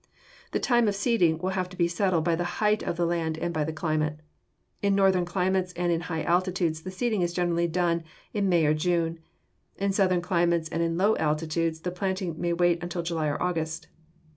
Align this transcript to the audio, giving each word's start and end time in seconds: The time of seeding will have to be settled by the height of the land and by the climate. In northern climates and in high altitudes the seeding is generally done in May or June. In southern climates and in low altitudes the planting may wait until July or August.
The 0.51 0.59
time 0.59 0.87
of 0.87 0.95
seeding 0.95 1.37
will 1.37 1.51
have 1.51 1.69
to 1.69 1.77
be 1.77 1.87
settled 1.87 2.23
by 2.23 2.33
the 2.35 2.43
height 2.57 2.81
of 2.81 2.97
the 2.97 3.05
land 3.05 3.37
and 3.37 3.53
by 3.53 3.63
the 3.63 3.71
climate. 3.71 4.19
In 4.81 4.95
northern 4.95 5.25
climates 5.25 5.73
and 5.73 5.91
in 5.91 6.01
high 6.01 6.23
altitudes 6.23 6.81
the 6.81 6.89
seeding 6.89 7.21
is 7.21 7.33
generally 7.33 7.67
done 7.67 8.03
in 8.33 8.49
May 8.49 8.65
or 8.65 8.73
June. 8.73 9.19
In 9.77 9.91
southern 9.93 10.21
climates 10.21 10.67
and 10.69 10.81
in 10.81 10.97
low 10.97 11.15
altitudes 11.17 11.81
the 11.81 11.91
planting 11.91 12.41
may 12.41 12.51
wait 12.51 12.81
until 12.81 13.03
July 13.03 13.27
or 13.27 13.39
August. 13.39 13.89